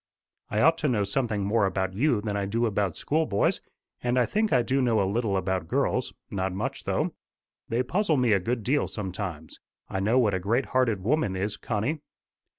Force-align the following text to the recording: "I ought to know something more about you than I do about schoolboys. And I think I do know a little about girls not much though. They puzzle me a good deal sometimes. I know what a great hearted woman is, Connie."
"I 0.49 0.61
ought 0.61 0.79
to 0.79 0.87
know 0.87 1.03
something 1.03 1.43
more 1.43 1.67
about 1.67 1.93
you 1.93 2.21
than 2.21 2.35
I 2.35 2.47
do 2.47 2.65
about 2.65 2.95
schoolboys. 2.97 3.61
And 4.01 4.17
I 4.17 4.25
think 4.25 4.51
I 4.51 4.63
do 4.63 4.81
know 4.81 4.99
a 4.99 5.05
little 5.07 5.37
about 5.37 5.67
girls 5.67 6.11
not 6.31 6.53
much 6.53 6.85
though. 6.85 7.13
They 7.69 7.83
puzzle 7.83 8.17
me 8.17 8.31
a 8.31 8.39
good 8.39 8.63
deal 8.63 8.87
sometimes. 8.87 9.59
I 9.89 9.99
know 9.99 10.17
what 10.17 10.33
a 10.33 10.39
great 10.39 10.65
hearted 10.73 11.03
woman 11.03 11.35
is, 11.35 11.55
Connie." 11.55 11.99